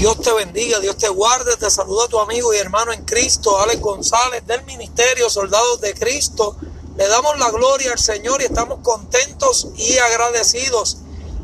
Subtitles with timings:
[0.00, 3.82] Dios te bendiga, Dios te guarde, te saluda tu amigo y hermano en Cristo, Alex
[3.82, 6.56] González del Ministerio Soldados de Cristo.
[6.96, 11.00] Le damos la gloria al Señor y estamos contentos y agradecidos.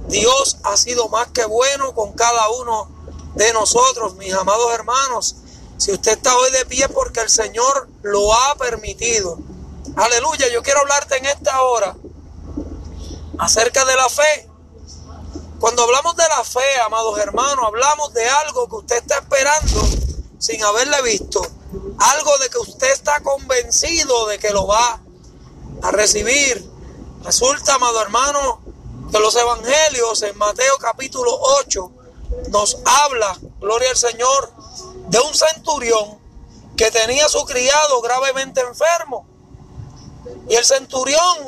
[0.08, 2.88] Dios ha sido más que bueno con cada uno
[3.34, 5.36] de nosotros, mis amados hermanos.
[5.76, 9.38] Si usted está hoy de pie porque el Señor lo ha permitido.
[9.96, 11.94] Aleluya, yo quiero hablarte en esta hora
[13.38, 14.48] acerca de la fe.
[15.58, 19.88] Cuando hablamos de la fe, amados hermanos, hablamos de algo que usted está esperando
[20.38, 21.40] sin haberle visto.
[21.98, 25.00] Algo de que usted está convencido de que lo va
[25.82, 26.70] a recibir.
[27.22, 28.60] Resulta, amado hermano,
[29.10, 31.90] que los evangelios en Mateo capítulo 8
[32.50, 34.52] nos habla, gloria al Señor,
[35.08, 36.18] de un centurión
[36.76, 39.26] que tenía a su criado gravemente enfermo.
[40.50, 41.38] Y el centurión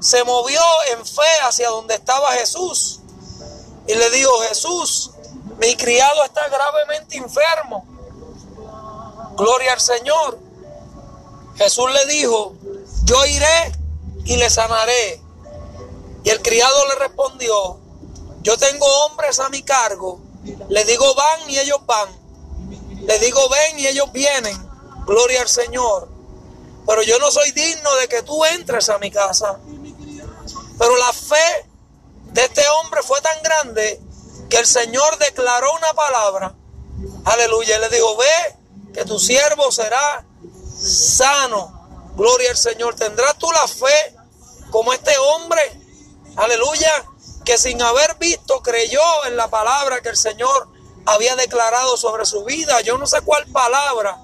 [0.00, 0.62] se movió
[0.92, 3.01] en fe hacia donde estaba Jesús
[3.86, 5.10] y le dijo, Jesús,
[5.58, 7.84] mi criado está gravemente enfermo.
[9.36, 10.38] Gloria al Señor.
[11.56, 12.54] Jesús le dijo,
[13.04, 13.72] yo iré
[14.24, 15.20] y le sanaré.
[16.24, 17.78] Y el criado le respondió,
[18.42, 20.20] yo tengo hombres a mi cargo.
[20.68, 22.08] Le digo, van y ellos van.
[23.06, 24.56] Le digo, ven y ellos vienen.
[25.06, 26.08] Gloria al Señor.
[26.86, 29.58] Pero yo no soy digno de que tú entres a mi casa.
[30.78, 31.68] Pero la fe
[32.32, 34.00] de este hombre fue tan grande
[34.48, 36.54] que el Señor declaró una palabra.
[37.24, 37.76] Aleluya.
[37.76, 40.24] Y le dijo, ve que tu siervo será
[40.78, 42.12] sano.
[42.16, 42.94] Gloria al Señor.
[42.94, 44.16] ¿Tendrás tú la fe
[44.70, 45.60] como este hombre?
[46.36, 47.04] Aleluya.
[47.44, 50.68] Que sin haber visto creyó en la palabra que el Señor
[51.04, 52.80] había declarado sobre su vida.
[52.80, 54.22] Yo no sé cuál palabra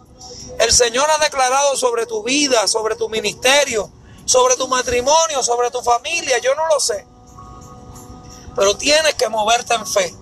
[0.59, 3.91] el Señor ha declarado sobre tu vida, sobre tu ministerio,
[4.25, 6.39] sobre tu matrimonio, sobre tu familia.
[6.39, 7.07] Yo no lo sé
[8.59, 10.13] pero tienes que moverte en fe.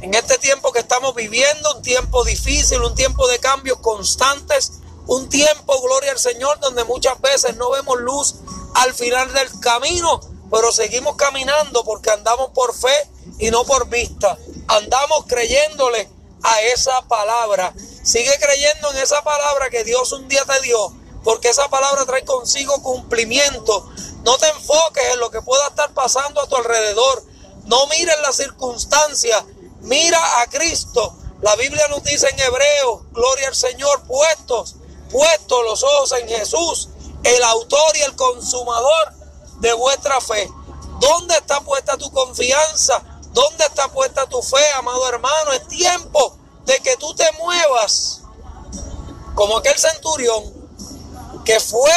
[0.00, 4.72] En este tiempo que estamos viviendo, un tiempo difícil, un tiempo de cambios constantes,
[5.06, 8.34] un tiempo, gloria al Señor, donde muchas veces no vemos luz
[8.74, 14.36] al final del camino, pero seguimos caminando porque andamos por fe y no por vista.
[14.66, 16.10] Andamos creyéndole
[16.42, 17.72] a esa palabra.
[18.02, 22.24] Sigue creyendo en esa palabra que Dios un día te dio, porque esa palabra trae
[22.24, 23.88] consigo cumplimiento.
[24.24, 27.27] No te enfoques en lo que pueda estar pasando a tu alrededor.
[27.68, 29.44] No mires las circunstancias,
[29.80, 31.14] mira a Cristo.
[31.42, 34.76] La Biblia nos dice en hebreo, gloria al Señor, puestos,
[35.12, 36.88] puestos los ojos en Jesús,
[37.22, 39.12] el autor y el consumador
[39.60, 40.50] de vuestra fe.
[40.98, 43.02] ¿Dónde está puesta tu confianza?
[43.32, 45.52] ¿Dónde está puesta tu fe, amado hermano?
[45.52, 48.22] Es tiempo de que tú te muevas
[49.34, 50.42] como aquel centurión
[51.44, 51.92] que fue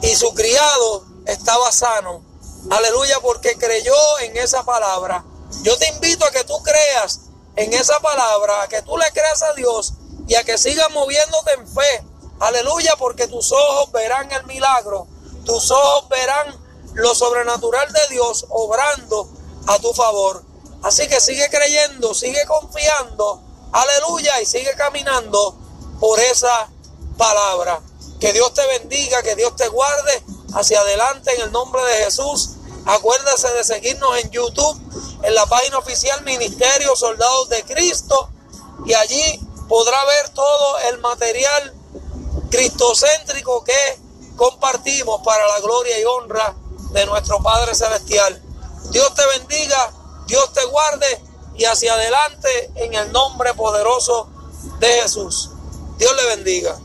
[0.00, 2.24] y su criado estaba sano
[2.70, 5.24] Aleluya, porque creyó en esa palabra.
[5.62, 7.20] Yo te invito a que tú creas
[7.54, 9.94] en esa palabra, a que tú le creas a Dios
[10.26, 12.04] y a que sigas moviéndote en fe.
[12.40, 15.06] Aleluya, porque tus ojos verán el milagro,
[15.44, 16.58] tus ojos verán
[16.94, 19.28] lo sobrenatural de Dios obrando
[19.68, 20.42] a tu favor.
[20.82, 25.56] Así que sigue creyendo, sigue confiando, aleluya, y sigue caminando
[26.00, 26.68] por esa
[27.16, 27.80] palabra.
[28.20, 30.22] Que Dios te bendiga, que Dios te guarde
[30.54, 32.55] hacia adelante en el nombre de Jesús.
[32.86, 34.80] Acuérdese de seguirnos en YouTube,
[35.22, 38.30] en la página oficial Ministerio Soldados de Cristo,
[38.84, 41.74] y allí podrá ver todo el material
[42.50, 43.98] cristocéntrico que
[44.36, 46.54] compartimos para la gloria y honra
[46.92, 48.40] de nuestro Padre Celestial.
[48.90, 49.92] Dios te bendiga,
[50.26, 51.20] Dios te guarde
[51.56, 54.28] y hacia adelante en el nombre poderoso
[54.78, 55.50] de Jesús.
[55.98, 56.78] Dios le bendiga.